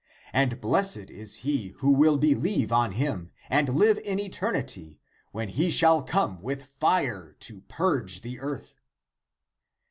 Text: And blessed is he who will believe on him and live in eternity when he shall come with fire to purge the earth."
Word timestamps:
And 0.33 0.59
blessed 0.59 1.11
is 1.11 1.35
he 1.45 1.75
who 1.77 1.91
will 1.91 2.17
believe 2.17 2.71
on 2.71 2.93
him 2.93 3.29
and 3.51 3.75
live 3.75 3.99
in 3.99 4.17
eternity 4.19 4.99
when 5.31 5.49
he 5.49 5.69
shall 5.69 6.01
come 6.01 6.41
with 6.41 6.65
fire 6.65 7.35
to 7.41 7.61
purge 7.67 8.21
the 8.21 8.39
earth." 8.39 8.79